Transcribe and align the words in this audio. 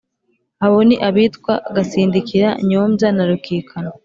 Abo 0.65 0.79
ni 0.87 0.95
abitwa: 1.09 1.53
Gasindikira, 1.75 2.49
Nyombya 2.69 3.07
na 3.15 3.23
Rukikana. 3.29 3.89